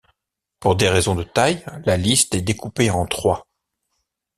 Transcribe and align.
Pour 0.59 0.75
des 0.75 0.89
raisons 0.89 1.13
de 1.13 1.21
taille, 1.21 1.63
la 1.85 1.95
liste 1.95 2.33
est 2.33 2.41
découpée 2.41 2.89
en 2.89 3.05
trois. 3.05 3.45